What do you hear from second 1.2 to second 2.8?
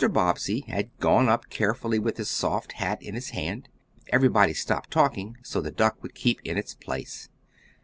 up carefully with his soft